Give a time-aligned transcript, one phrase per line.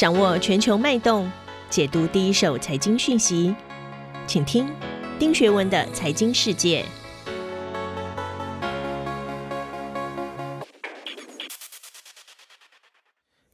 [0.00, 1.30] 掌握全球脉动，
[1.68, 3.54] 解读第一手财经讯息，
[4.26, 4.66] 请听
[5.18, 6.82] 丁学文的财经世界。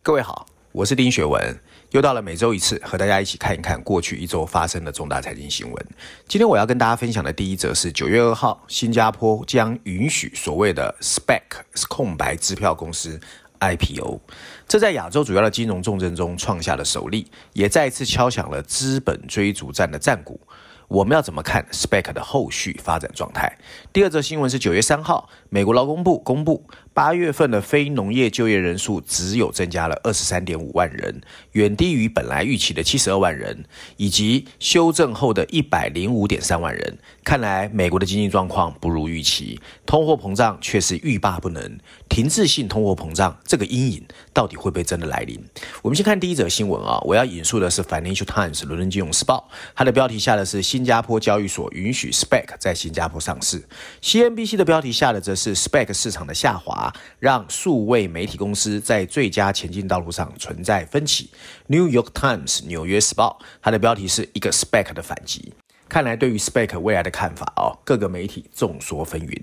[0.04, 1.42] 各位好，我是丁学文，
[1.90, 5.86] 又到了每周一次和大家一起看一看过去一周发生的重大财经新闻。
[6.28, 11.42] 今天我要跟大家分享的第一则是九月二号，新加坡将允许所谓的 SPAC
[11.88, 13.20] 空白支票公司。
[13.58, 14.20] IPO，
[14.68, 20.40] 这在亚洲主要的金融重镇中创下了首例，也再一次敲响了资本追逐战的战鼓。
[20.88, 23.56] 我们要怎么看 Spec 的后续发展状态？
[23.92, 26.64] 第二则新闻是九月三号，美国劳工部公布。
[26.96, 31.20] 八月份的非农业就业人数只有增加了二十三点五万人，
[31.52, 33.66] 远低于本来预期的七十二万人，
[33.98, 36.96] 以及修正后的一百零五点三万人。
[37.22, 41.78] 看来美国的经济状况不如预期，通货膨胀却是欲罢不能。
[42.08, 44.02] 停滞性通货膨胀这个阴影
[44.32, 45.38] 到底会不会真的来临？
[45.82, 53.62] 我们先看第一则新闻啊，我要引述的是 Financial Times 伦敦金融时报，它的标题下的是新加坡交易所允许 SPAC 在新加坡上市
[54.00, 56.85] ，CNBC 的标题下的则是 SPAC 市场的下滑。
[57.18, 61.30] 让数位媒体公司在最佳前进道路上存在分歧。
[61.66, 65.52] New York Times 纽约时报，它的标题是一个 Spec 的反击。
[65.88, 69.40] 看来对于 SPAC 未来的看法哦，各个媒体众说纷纭。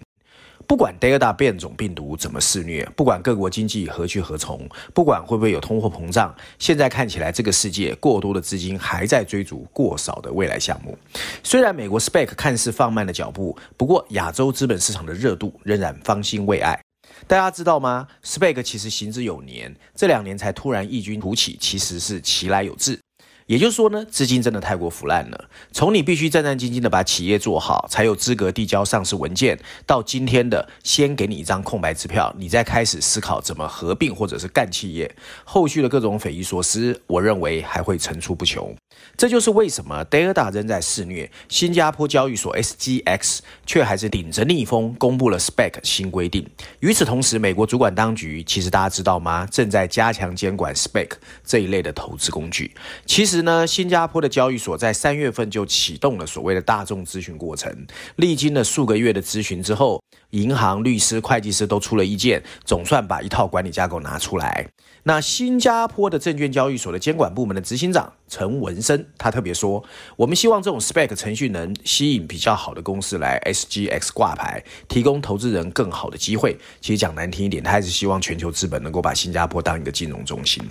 [0.65, 10.97] 不管 Delta 变种病毒怎么肆虐，不管各国经济何去何从，不管会不会有通货膨胀，现在看起来这个世界过多的资金还在追逐过少的未来项目。
[11.43, 16.82] 虽然美国 SPAC 看似放慢了脚步，不过亚洲资本市场的热度仍然方兴未艾。
[17.27, 22.99] 大家知道吗？SPAC 其实行之有年，这两年才突然异军突起，其实是其来有自。
[23.45, 25.49] 也就是说呢，资金真的太过腐烂了。
[25.71, 38.73] 从你必须战战兢兢的把企业做好，才有资格递交上市文件，到今天的先给你一张空白支票，你再开始思考怎么合并或者是干企业，后续的各种匪夷所思，我认为还会层出不穷。
[39.17, 46.47] 这就是为什么 Delta 仍在肆虐，新加坡交易所 SGX 却还是顶着逆风公布了 SPAC 新规定。
[46.79, 49.45] 与此同时，美国主管当局其实大家知道吗？
[49.51, 51.09] 正在加强监管 SPAC
[51.43, 52.73] 这一类的投资工具。
[53.05, 53.32] 其实。
[53.33, 59.99] 其实呢，新加坡的交易所在三月份就启动了所谓的大众咨询过程，历经了数个月的咨询之后，
[60.29, 64.67] 银行、律师、会计师都出了意见，总算把一套管理架构拿出来。
[65.01, 69.83] 那新加坡的证券交易所的监管部门的执行长陈文生，他特别说
[70.15, 76.55] ：“我们希望这种 spec 程序能吸引比较好的公司来 SGX 挂牌，提供投资人更好的机会。
[76.81, 80.63] 其实讲难听一点，他还是希望全球资本能够把新加坡当一个金融中心。”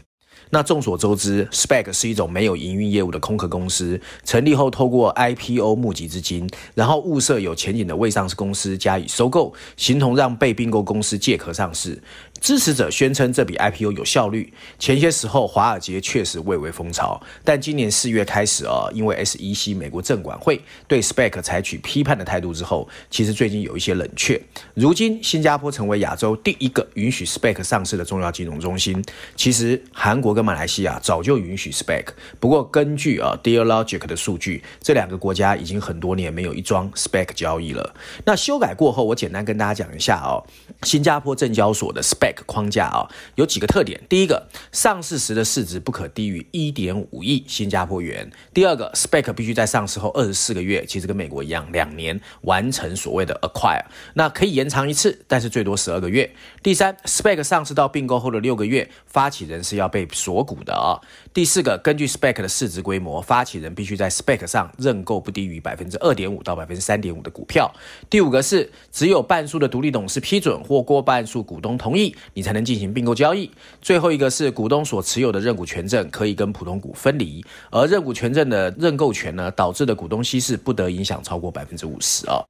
[0.54, 11.98] 那众所周知，SPAC 是一种没有营运业务的空壳公司，成立后透过 IPO 募集资金，然后物色有前景的未上市公司加以收购，形同让被并购公司借壳上市。
[12.42, 14.52] 支持者宣称这笔 IPO 有效率。
[14.76, 24.42] 前些时候，华尔街确实蔚为风潮，但今年四月开始啊，因为 SEC 美国证管会对 SPAC 采取批判的态度之后，其实最近有一些冷却。
[24.74, 29.00] 如今，新加坡成为亚洲第一个允许 SPAC 上市的重要金融中心。
[29.36, 32.06] 其实，韩国跟马来西亚早就允许 SPAC，
[32.40, 37.94] 不过根据啊 Dealogic 的数据，这两个国家已经很多年没有一桩 SPAC 交易了。
[38.24, 40.42] 那修改过后，我简单跟大家讲一下哦，
[40.82, 42.31] 新加坡证交所的 SPAC。
[42.46, 44.00] 框架啊，有几个特点。
[44.08, 48.30] 第一个，上市时的市值不可低于一点五亿新加坡元。
[48.54, 53.84] 第二个，spec 必须在上市后二十四个月，其实跟美国一样，两年完成所谓的 acquire，
[54.14, 56.30] 那可以延长一次，但是最多十二个月。
[56.62, 61.00] 第三，SPAC 上市到并购后的六个月，发起人是要被锁股的啊。
[61.34, 67.72] 第四个，根据 SPAC 的市值规模，发起人必须在 SPAC 上认购不低于百分之二点五到百分之三点五的股票。
[68.10, 72.14] 第五个是，只有半数的独立董事批准或过半数股东同意。
[72.34, 73.50] 你才能进行并购交易。
[73.80, 82.42] 最后一个是股东所持有的认股权证可以跟普通股分离，而认股权证的认购权呢，导致的股东稀释不得影响超过百分之五十啊。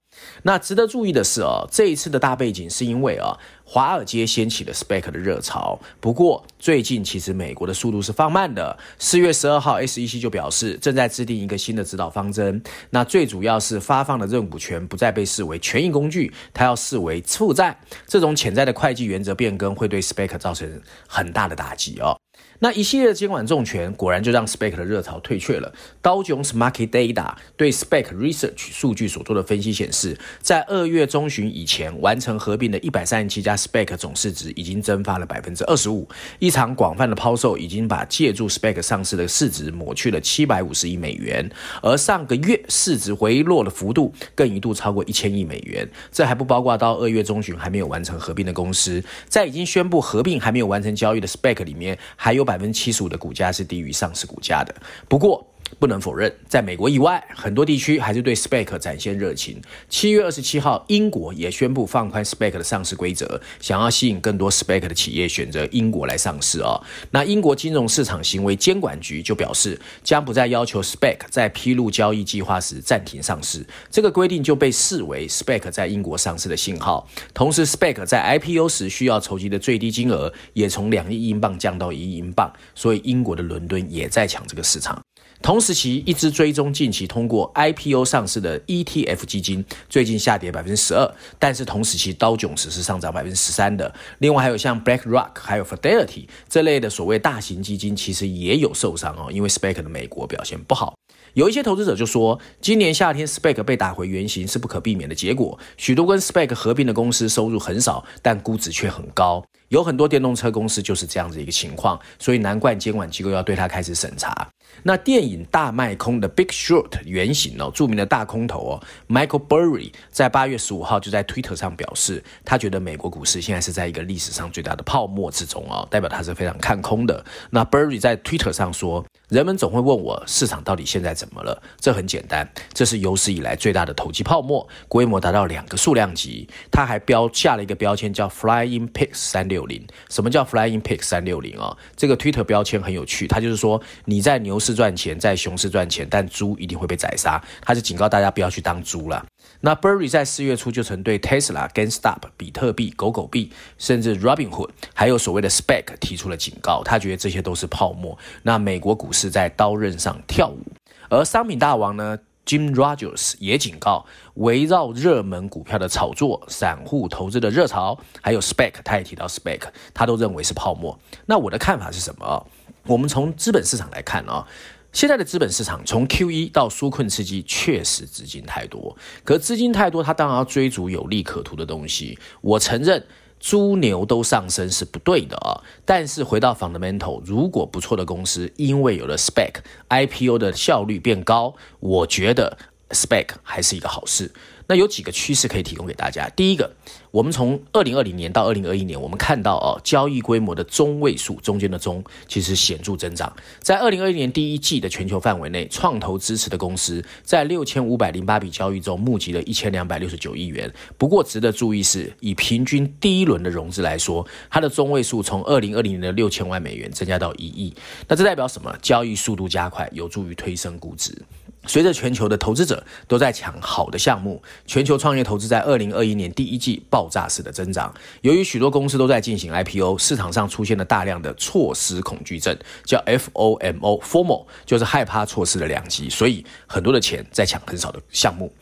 [0.43, 5.79] 那值得注意的是哦，这一次的大背景是因为啊，华尔街掀起了 SPAC 的热潮。
[6.01, 8.77] 不过最近其实美国的速度是放慢的。
[8.99, 12.63] 四月十二号，SEC 就表示正在制定一个新的指导方针。
[12.91, 17.79] 那最主要是发放的认股权不再被视为权益工具，它要视为负债。
[18.07, 22.22] 这种潜在的会计原则变更会对 SPAC 造成很大的打击哦。
[22.63, 25.75] 那一系列的监管重拳，果然就让 SPAC 的热潮退却了。
[26.01, 36.09] 道琼斯 Market Data 对 SPAC Research 数据所做的分析显示，在二月中旬以前完成合并的一百三十七家 SPAC 总市值已经蒸发了百分之二十五。
[36.39, 41.51] 一场广泛的抛售已经把借助 SPAC 上市的市值抹去了七百五十亿美元，
[41.83, 45.91] 而上个月市值回落的幅度更一度超过一千亿美元。
[46.13, 51.99] 这还不包括到二月中旬还没有完成合并的公司，在已经宣布合并还没有完成交易的 SPAC 里面。
[52.15, 54.75] 还有百百分之七十五的股价是低于上市股价的。
[55.09, 55.43] 不过，
[55.79, 59.61] 不能否认，在美国以外，很多地区还是对 SPAC 展现热情。
[59.89, 66.81] 七月二十七号，英国也宣布放宽 SPAC 的上市规则，想要吸引更多 SPAC 的企业选择英国来上市哦。
[67.11, 73.65] 那英国金融市场行为监管局就表示，将不再要求 SPAC 在披露交易计划时暂停上市。
[73.91, 77.09] 这个规定就被视为 SPAC 在英国上市的信号。
[77.35, 85.01] 同时，SPAC 在 IPO 时需要筹集的最低金额也从两亿英镑降到一亿英镑，所以英国的伦敦也在抢这个市场。
[85.43, 93.93] 同时期，一支追踪近期通过 IPO 上市的 ETF 基金，最近下跌百分之十二，但是同时期刀琼斯是上涨百分之十三的。
[94.21, 100.95] 另外还有像 BlackRock 还有 Fidelity 这类的所谓大型基金，其实也有受伤哦，因为 SPAC 的美国表现不好。
[101.35, 105.59] 有一些投资者就说，今年夏天 SPAC 被打回原形是不可避免的结果。
[105.77, 109.43] 许多跟 SPAC 合并的公司收入很少，但估值却很高。
[109.71, 114.47] 有很多电动车公司就是这样子一个情况，所以难怪监管机构要对它开始审查。
[114.83, 127.25] 那电影大卖空的 Big Short 原型哦，著名的大空头哦，Michael Burry 在八月十五号就在 Twitter 上表示，他觉得美国股市现在是在一个历史上最大的泡沫之中哦，代表他是非常看空的。
[127.51, 131.63] 那 Burry 在 Twitter 上说，人们总会问我市场到底现在怎么了？
[131.81, 136.47] 这很简单，这是有史以来最大的投机泡沫，规模达到两个数量级。
[136.71, 139.83] 它还标下了一个标签叫 Flying Pigs 三六零。
[140.11, 141.75] 什么叫 Flying Pigs 三六零啊？
[141.97, 147.43] 这个 Twitter 标签很有趣，它就是说你在牛市赚钱，在熊市赚钱，但猪一定会被宰杀。
[147.63, 149.25] 他就警告大家不要去当猪了。
[149.63, 158.17] 那 Burry 在四月初就曾对 Tesla、GameStop、比特币、狗狗币，甚至 Robinhood，还有所谓的 Spec 提出了警告，他觉得这些都是泡沫。
[158.45, 159.33] 那美国股市。
[159.33, 160.61] 在刀刃上跳舞，
[161.09, 164.05] 而商品大王呢，Jim Rogers 也警告，
[164.35, 169.63] 围绕热门股票的炒作、散户投资的热潮，还有 Spec，他也提到 Spec，
[169.95, 170.99] 他都认为是泡沫。
[171.25, 172.47] 那我的看法是什么？
[172.85, 174.47] 我们从资本市场来看啊，
[174.93, 182.19] 现在的资本市场从 QE 到纾困刺激，确实资金太多，可资金太多，它当然要追逐有利可图的东西。
[182.41, 183.05] 我承认。
[183.45, 189.55] 猪牛都上升是不对的啊，但是回到 fundamental，如果不错的公司因为有了 spec
[189.89, 192.57] IPO 的效率变高，我觉得
[192.93, 194.31] Spec 还是一个好事。
[194.69, 196.29] 那有几个趋势可以提供给大家。
[196.31, 196.71] 第一个，
[197.11, 203.31] 我们从二零二零年到二零二一年，我们看到哦，交易规模的中位数中间的中，其实显著增长。
[203.59, 210.73] 在二零二一年第一季的全球范围内，创投支持的公司在六千五百零八笔交易中募集了一千两百六十九亿元。
[210.97, 217.75] 不过值得注意是，以平均第一轮的融资来说，它的中位数从二零二零年的六千万美元增加到一亿。
[218.07, 218.75] 那这代表什么？
[218.81, 221.21] 交易速度加快，有助于推升估值。
[221.67, 227.95] 随着全球的投资者都在抢好的项目，全球创业投资在二零二一年第一季爆炸式的增长。
[228.23, 238.53] 由于许多公司都在进行 IPO，市场上出现了大量的错失恐惧症，叫 FOMO，FOMO 就是害怕错失的良机，所以很多的钱在抢很少的项目。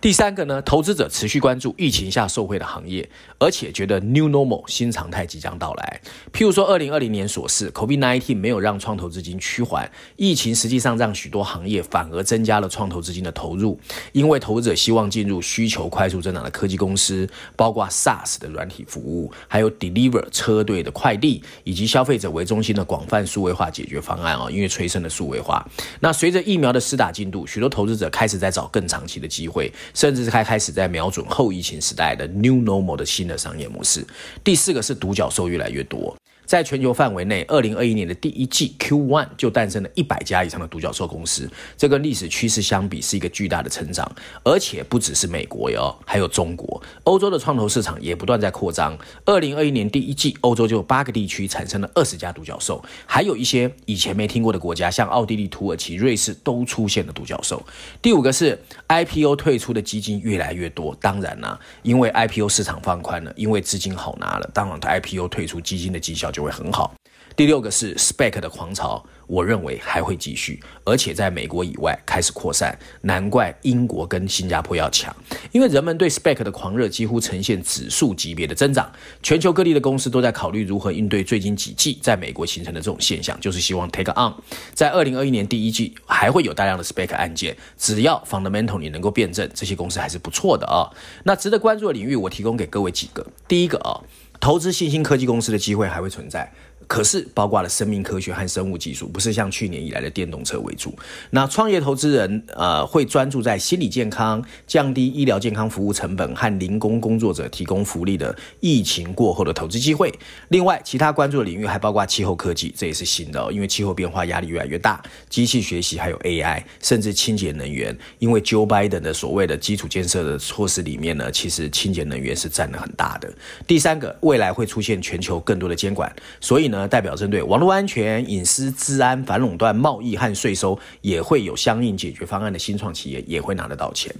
[0.00, 3.08] 第三个呢，投资者持续关注疫情下受惠的行业，
[3.38, 6.00] 而且觉得 New Normal 新常态即将到来。
[6.32, 13.80] 譬如说，二零二零年所示，COVID-19 没有让创投资金趋缓，疫情实际上让许多行业反而增加了创投资金的投入，
[14.12, 25.66] 因为投资者希望进入需求快速增长的科技公司，包括 SaaS 的软体服务，还有 Deliver 车队的快递，以及消费者为中心的广泛数位化解决方案啊，因为催生了数位化。
[26.00, 29.72] 那随着疫苗的施打进度，许多投资者开始在找更长期的机会。
[29.94, 34.06] 甚至是开开始在瞄准后疫情时代的 New Normal 的新的商业模式。
[34.42, 36.16] 第四个是独角兽越来越多。
[36.46, 44.10] 在全球范围内，二零二一年的第一季 Q1 就诞生了一百家以上的独角兽公司，这跟历史趋势相比是一个巨大的成长。
[44.44, 48.96] 而且不只是美国哟，还有中国、欧洲的创投市场也不断在扩张。
[49.24, 57.60] 二零二一年第一季，欧洲就有八个地区产生了二十家独角兽，还有一些以前没听过的国家，像奥地利、土耳其、瑞士都出现了独角兽。
[58.00, 66.30] 第五个是 IPO 退出的基金越来越多，当然啦、因为 IPO 市场放宽了，因为资金好拿了，当然 IPO 退出基金的绩效。
[66.36, 66.94] 就会很好。
[67.34, 72.78] 第六个是 SPAC 的狂潮，我认为还会继续，而且在美国以外开始扩散。
[73.02, 75.14] 难怪英国跟新加坡要抢，
[75.52, 78.90] 因为人们对 SPAC 的狂热几乎呈现指数级别的增长。
[79.22, 84.32] 全球各地的公司都在考虑如何应对最近几季在美国形成的这种现象，就是希望 take on。
[84.72, 90.88] 在二零二一年第一季还会有大量的 SPAC 案件，只要 fundamental 你能够辩证，这些公司还是不错的啊。
[91.24, 93.26] 那值得关注的领域，我提供给各位几个。
[93.46, 94.00] 第一个啊。
[94.40, 96.52] 投资新兴科技公司的机会还会存在，
[96.86, 100.94] 可是包括了生命科学和生物技术，不是像去年以来的电动车为主。
[101.30, 110.12] 那创业投资人呃会专注在心理健康、降低医疗健康服务成本和零工工作者提供福利的疫情过后的投资机会。
[110.48, 117.96] 另外，其他关注的领域还包括气候科技，这也是新的哦，因为气候变化压力越来越大，机器学习还有 AI，甚至清洁能源。
[118.18, 123.32] 因为 Joe Biden 的所谓的基础建设的措施里面呢，其实清洁能源是占了很大的。
[123.66, 134.12] 第三个，未来会出现全球更多的监管，所以呢，代表针对网络安全、隐私、治安、反垄断、贸易和税收，也会有相应解决方案的新创企业也会拿得到钱。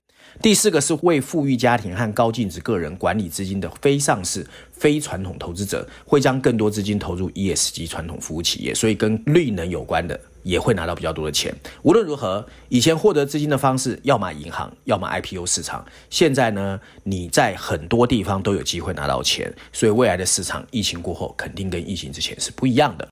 [0.43, 11.52] 第四个是为富裕家庭和高净值个人管理资金的非上市、非传统投资者，会将更多资金投入 ESG 传统服务企业，所以跟绿能有关的也会拿到比较多的钱。
[11.83, 15.85] 无论如何，以前获得资金的方式，要么银行，要么 IPO 市场。
[16.11, 23.09] 现在呢，你在很多地方都有机会拿到钱，所以未来的市场，疫情过后肯定跟疫情之前是不一样的。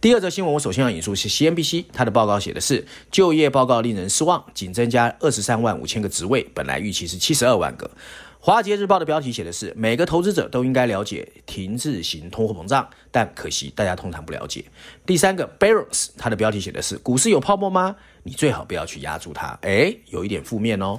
[0.00, 7.90] 第二则新闻，我首先要引述是 CNBC，它的报告写的是就业报告令人失望，仅增加二十三万五千个职位，本来预期是七十二万个。
[8.38, 14.64] 华尔街日报的标题写的是每个投资者都应该了解停滞型通货膨胀，但可惜大家通常不了解。
[15.04, 17.94] 第三个 Barron's，它的标题写的是股市有泡沫吗？
[18.22, 19.58] 你最好不要去压住它。
[19.60, 20.98] 诶，有一点负面哦。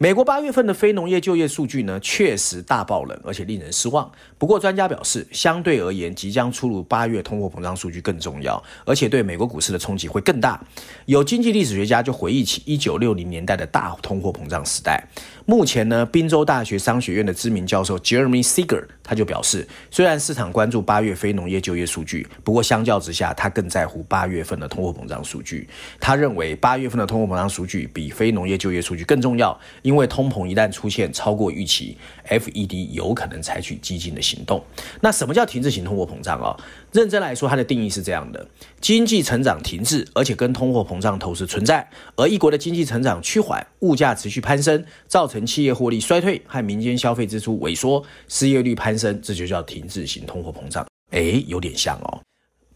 [0.00, 4.08] 美国八月份的非农业就业数据呢，确实大爆冷，而且令人失望。
[4.38, 10.64] 不过专家表示，相对而言，即将出炉八月通货膨胀数据更重要，而且对美国股市的冲击会更大。
[11.06, 15.04] 有经济历史学家就回忆起一九六零年代的大通货膨胀时代。
[15.46, 25.68] 目前呢，宾州大学商学院的知名教授 Jeremy Sieger，他就表示，虽然市场关注八月非农业就业数据，不过相较之下，他更在乎八月份的通货膨胀数据。
[25.98, 29.58] 他认为八月份的通货膨胀数据比非农业就业数据更重要。
[29.88, 31.96] 因为通膨一旦出现超过预期
[32.28, 34.62] ，FED 有可能采取激进的行动。
[35.00, 36.54] 那什么叫停滞型通货膨胀啊？
[36.92, 38.46] 认真来说，它的定义是这样的：
[38.82, 50.86] 经济成长停滞，而且跟通货膨胀同时存在，而一国的经济成长趋缓，物价持续攀升，造成企业获利衰退和民间消费支出萎缩，失业率攀升，这就叫停滞型通货膨胀。
[51.12, 52.20] 诶，有点像哦。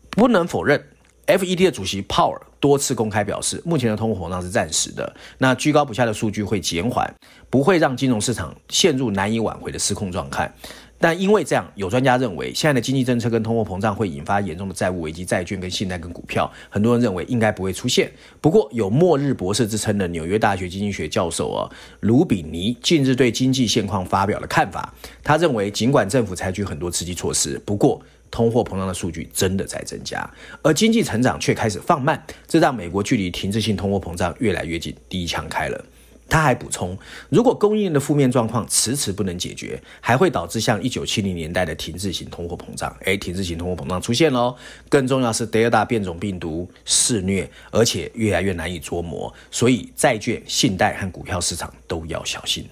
[0.08, 0.82] 不能否认
[1.26, 7.12] ，FED 的主席 Powell 多次公开表示，目前的通货膨胀是暂时的，那居高不下的数据会减缓，
[7.50, 10.54] 不会让金融市场陷入难以挽回的失控状态。
[11.00, 18.08] 但因为这样，有专家认为，现在的经济政策跟通货膨胀会引发严重的债务危机，债券跟信贷跟股票，很多人认为应该不会出现。
[18.40, 21.66] 不过，有末日博士之称的纽约大学经济学教授啊，
[21.98, 28.00] 卢比尼近日对经济现况发表了看法，他认为，尽管政府采取很多刺激措施，不过，
[28.32, 30.28] 通货膨胀的数据真的在增加，
[30.62, 35.84] 而经济成长却开始放慢，这让美国距离停滞性通货膨胀越来越近，第一枪开了。
[36.28, 36.96] 他还补充，
[37.28, 42.96] 如果供应链的负面状况迟迟不能解决，还会导致像一九七零年代的停滞性通货膨胀。
[43.04, 44.56] 诶，停滞性通货膨胀出现喽。
[44.88, 52.66] 更重要是德尔塔变种病毒肆虐，而且越来越难以捉摸，所以债券、信贷和股票市场都要小心。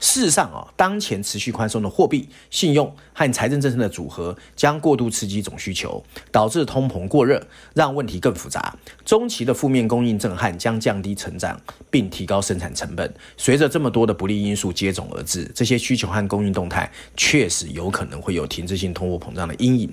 [0.00, 8.76] 事实上啊，当前持续宽松的货币、信用和财政政策的组合，将过度刺激总需求，导致通膨过热，让问题更复杂。
[9.04, 13.12] 中期的负面供应震撼将降低成长，并提高生产成本。
[13.36, 19.92] 随着这么多的不利因素接踵而至，这些需求和供应动态确实有可能会有停滞性通货膨胀的阴影。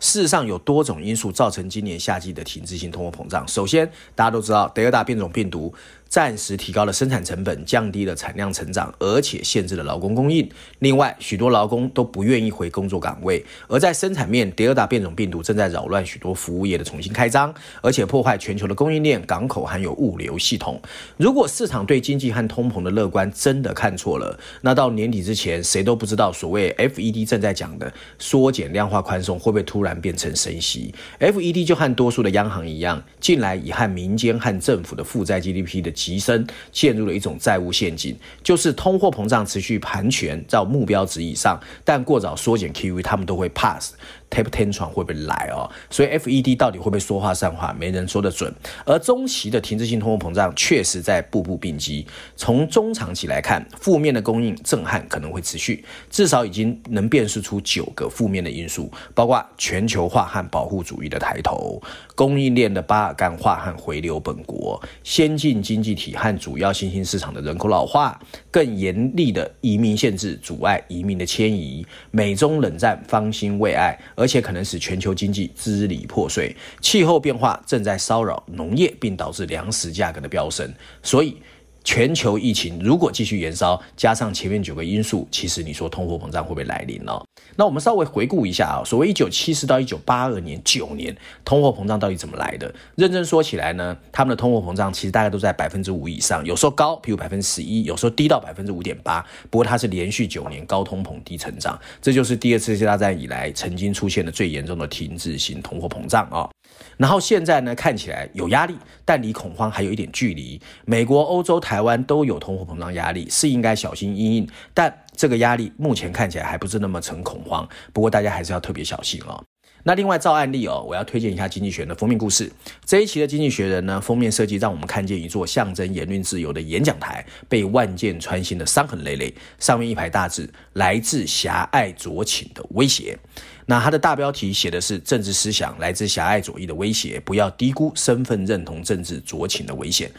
[0.00, 3.46] 事实上，有多种因素造成今年夏季的停滞性通货膨胀。
[3.46, 5.72] 首先，大家都知道德尔塔变种病毒。
[6.08, 10.48] 暂时提高了生产成本，降低了产量成长，而且限制了劳工供应。
[10.78, 13.44] 另外，许多劳工都不愿意回工作岗位。
[13.66, 20.80] 而在生产面，德尔塔变种病毒正在扰乱许多服务业的重新开张，而且破坏全球的供应链、港口还有物流系统。
[21.16, 30.94] 如果市场对经济和通膨的乐观真的看错了，那到年底之前，谁都不知道所谓 FED 正在讲的缩减量化宽松会不会突然变成升息。
[31.18, 43.94] FED 就和多数的央行一样，近来已和民间和政府的负债 GDP 的提升陷入了一种债务陷阱，就是通货膨胀持续盘旋到目标值以上，但过早缩减 QE，他们都会 pass。
[44.30, 45.70] Tape Tantrum 会不会来哦？
[45.90, 48.52] 所以 FED 到底会不会说话算话，没人说得准。
[48.84, 52.04] 而中期的停滞性通货膨胀确实在步步逼近。
[52.36, 61.80] 从中长期来看，负面的供应震撼可能会持续，至少已经能辨识出九个负面的因素，包括全球化和保护主义的抬头，
[62.14, 73.96] 供应链的巴尔干化和回流本国，先进经济体和主要新兴市场的人口老化，更严厉的移民限制阻碍移民的迁移，美中冷战方兴未艾。
[74.16, 80.66] 而而且可能使全球经济支离破碎，气候变化正在骚扰农业，并导致粮食价格的飙升。
[81.02, 81.36] 所以，
[81.84, 87.12] 全球疫情如果继续延烧，加上前面九个因素，其实你说通货膨胀会不会来临呢？
[87.56, 92.72] 那我们稍微回顾一下啊，所谓一九七四到一九八二年九年，通货膨胀到底怎么来的？
[92.96, 99.24] 认真说起来呢，他们的通货膨胀其实大概都在百分之五以上，有时候高，譬如百分之十一，有时候低到百分之五点八。
[99.50, 106.53] 不过它是连续九年高通膨低成长，这就是第二次世界大战以来曾经出现的最严重的停滞性通货膨胀啊。
[106.96, 110.60] 然后现在呢，看起来有压力，但离恐慌还有一点距离。
[110.84, 117.68] 美国、欧洲、台湾都有通货膨胀压力，是应该小心因应，但这个压力目前看起来还不是那么成恐慌。
[117.92, 119.42] 不过大家还是要特别小心哦。
[119.86, 122.50] 那另外照案例哦，我要推荐一下《经济学人》的封面故事。
[122.86, 133.18] 这一期的《经济学人》呢，封面设计让我们看见一座象征言论自由的演讲台被万箭穿心的伤痕累累，上面一排大字：来自狭隘左倾的威胁。
[133.66, 140.10] 那它的大标题写的是政治思想来自狭隘左翼的威胁，不要低估身份认同政治酌情的危险。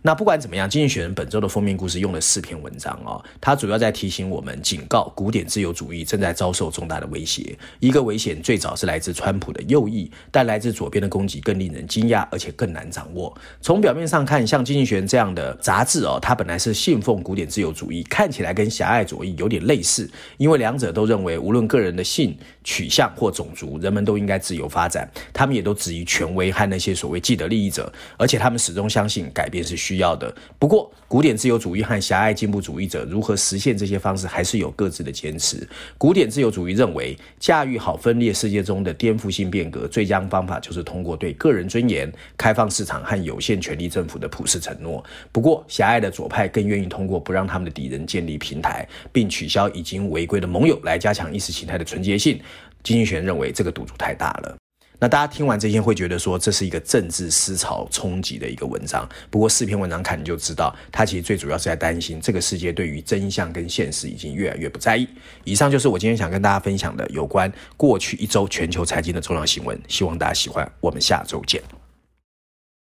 [0.00, 7.58] 那不管怎么样，《经济学人》本周的封面故事用了四篇文章哦，它主要在提醒我们、警告古典自由主义正在遭受重大的威胁。
[7.80, 13.36] 一个危险最早是来自川普的右翼，但来自左边的攻击更令人惊讶，而且更难掌握。
[13.60, 25.10] 从表面上看，像《经济学人》这样的杂志哦，它本来是信奉古典自由主义，看起来跟狭隘左翼有点类似，因为两者都认为无论个人的性取向或种族，人们都应该自由发展。
[25.32, 30.30] 他们也都质疑权威和那些所谓既得利益者，而且他们始终相信改变是需要的。
[30.58, 35.66] 不过，古典自由主义和狭隘进步主义者如何实现这些方式，还是有各自的坚持。
[35.96, 45.02] 古典自由主义认为，驾驭好分裂世界中的颠覆性变革，最佳方法就是通过对个人尊严、开放市场和有限权力政府的普世承诺。
[45.32, 52.38] 不过，狭隘的左派更愿意通过不让他们的敌人建立平台，并取消已经违规的盟友，来加强意识形态的纯洁性。
[52.82, 54.56] 经济学认为这个赌注太大了。
[55.00, 59.08] 那大家听完这些会觉得说，这是一个政治思潮冲击的一个文章。
[59.30, 65.06] 不过四篇文章看你就知道，他其实最主要是在担心这个世界对于真相跟现实已经越来越不在意。
[65.44, 69.80] 以上就是我今天想跟大家分享的有关过去一周全球财经的重要新闻。
[69.86, 71.62] 希望大家喜欢，我们下周见。